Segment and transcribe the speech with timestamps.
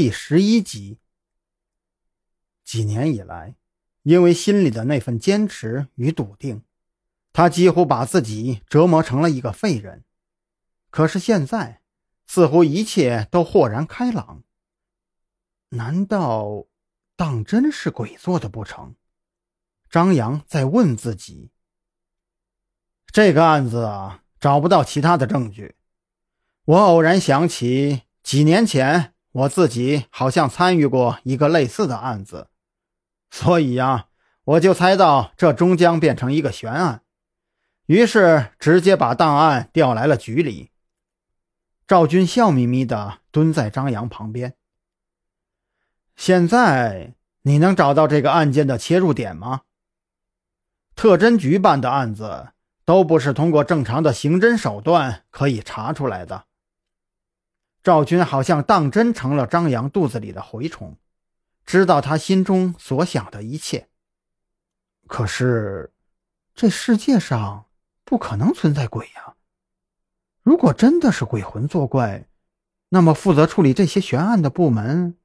[0.00, 1.00] 第十一集。
[2.62, 3.56] 几年以来，
[4.04, 6.62] 因为心里的那份坚持与笃定，
[7.32, 10.04] 他几乎把自己折磨成了一个废人。
[10.90, 11.82] 可是现在，
[12.28, 14.44] 似乎一切都豁然开朗。
[15.70, 16.68] 难道
[17.16, 18.94] 当真是鬼做的不成？
[19.90, 21.50] 张扬在问自己。
[23.08, 25.74] 这个案子啊，找不到其他的证据。
[26.66, 32.48] 我偶然想起几年前我自己好像参与过一个类似的案子，
[33.30, 34.06] 所以呀，
[34.42, 37.02] 我就猜到这终将变成一个悬案，
[37.86, 40.72] 于是直接把档案调来了局里。
[41.86, 44.54] 赵军笑眯眯地蹲在张扬旁边。
[46.16, 49.62] 现在你能找到这个案件的切入点吗？
[50.96, 52.48] 特侦局办的案子
[52.84, 56.47] 都不是通过正常的刑侦手段可以查出来的。
[57.82, 60.96] 赵军好像当真成了张扬肚子里的蛔虫，
[61.64, 63.88] 知道他心中所想的一切。
[65.06, 65.92] 可是，
[66.54, 67.66] 这世界上
[68.04, 69.36] 不可能存在鬼呀！
[70.42, 72.26] 如果真的是鬼魂作怪，
[72.90, 75.16] 那么负责处理这些悬案的部门，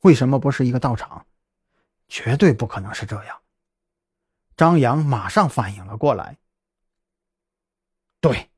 [0.00, 1.26] 为什么不是一个道场？
[2.08, 3.40] 绝对不可能是这样。
[4.56, 6.38] 张扬马上反应了过来。
[8.20, 8.50] 对，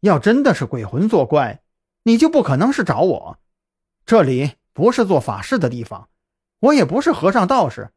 [0.00, 1.62] 要真的是鬼魂作怪。
[2.08, 3.38] 你就不可能是找我，
[4.06, 6.08] 这里不是做法事的地方，
[6.58, 7.90] 我也不是和尚道士，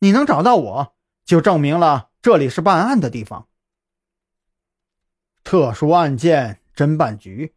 [0.00, 3.46] 你能找到我就证明了这里是办案的地方。
[5.44, 7.54] 特殊案件侦办局，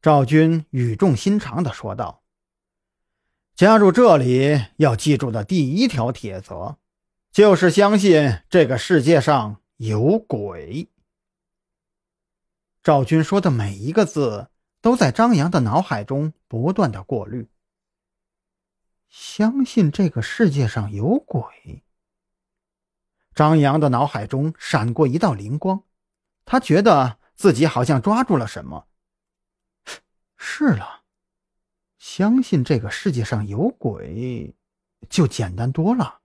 [0.00, 2.22] 赵军语重心长地说道
[3.54, 6.78] ：“加入这里要记住的第一条铁则，
[7.30, 10.88] 就是相信这个世界上有鬼。”
[12.82, 14.48] 赵军说的每一个字。
[14.80, 17.48] 都在张扬的脑海中不断的过滤。
[19.08, 21.82] 相信这个世界上有鬼。
[23.34, 25.84] 张扬的脑海中闪过一道灵光，
[26.44, 28.88] 他觉得自己好像抓住了什么。
[30.36, 31.02] 是了，
[31.98, 34.54] 相信这个世界上有鬼，
[35.08, 36.20] 就简单多了。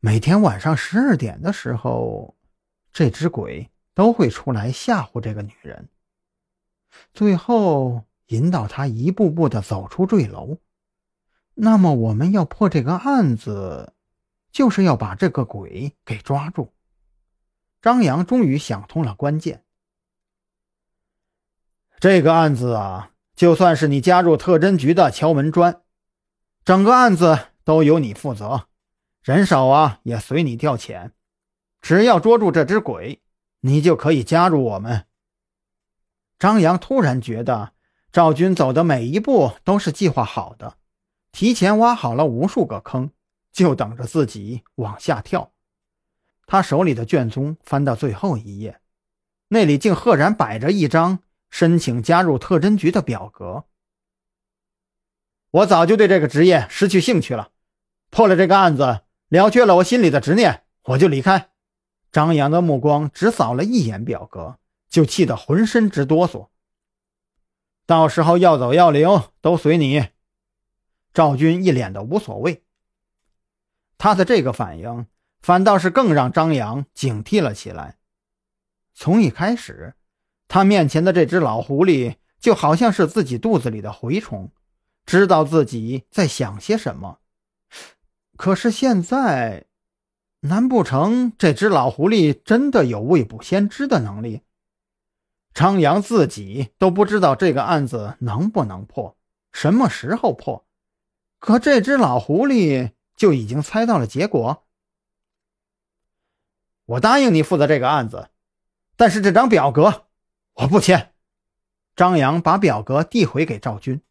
[0.00, 2.36] 每天晚上十二点的时候，
[2.92, 5.88] 这只鬼都会出来吓唬这个女人。
[7.12, 10.58] 最后引导他一步步的走出坠楼。
[11.54, 13.94] 那么我们要破这个案子，
[14.52, 16.72] 就是要把这个鬼给抓住。
[17.80, 19.64] 张扬终于想通了关键。
[21.98, 25.80] 这个案子啊，就算是你加入特侦局的敲门砖，
[26.64, 28.66] 整个案子都由你负责，
[29.22, 31.12] 人手啊也随你调遣。
[31.80, 33.22] 只要捉住这只鬼，
[33.60, 35.06] 你就可以加入我们。
[36.38, 37.72] 张扬突然觉得
[38.12, 40.76] 赵军走的每一步都是计划好的，
[41.32, 43.10] 提前挖好了无数个坑，
[43.52, 45.52] 就等着自己往下跳。
[46.46, 48.80] 他手里的卷宗翻到最后一页，
[49.48, 51.20] 那里竟赫然摆着一张
[51.50, 53.64] 申请加入特侦局的表格。
[55.50, 57.50] 我早就对这个职业失去兴趣了，
[58.10, 61.50] 破了这个案子，了却了我心里的执念，我就离开。
[62.12, 64.58] 张扬的目光只扫了一眼表格。
[64.96, 66.48] 就气得浑身直哆嗦。
[67.84, 70.08] 到时候要走要留都随你。
[71.12, 72.64] 赵军一脸的无所谓。
[73.98, 75.06] 他的这个反应
[75.38, 77.98] 反倒是更让张扬警惕了起来。
[78.94, 79.96] 从一开始，
[80.48, 84.50] 他面前的这只老狐狸就好像是自己肚子里的蛔虫，
[85.04, 87.18] 知道自己在想些什么。
[88.38, 89.66] 可是现在，
[90.40, 94.40] 难不成这只老狐狸真的有未卜先知的能力？
[95.56, 99.16] 张扬自己都不知道这个案子能不能破，
[99.52, 100.66] 什么时候破？
[101.38, 104.66] 可这只老狐狸就已经猜到了结果。
[106.84, 108.28] 我答应你负责这个案子，
[108.98, 110.08] 但是这张表格
[110.56, 111.14] 我不签。
[111.94, 114.02] 张扬把表格递回给赵军，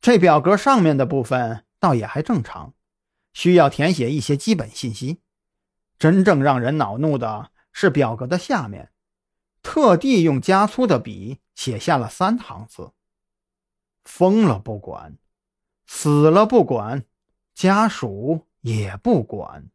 [0.00, 2.74] 这表格上面的部分倒也还正常，
[3.32, 5.20] 需要填写一些基本信息。
[5.98, 8.92] 真正让人恼怒的是表格的下面。
[9.62, 12.92] 特地用加粗的笔写下了三行字
[14.04, 15.18] ：“疯了不管，
[15.86, 17.04] 死了不管，
[17.54, 19.70] 家属也不管。”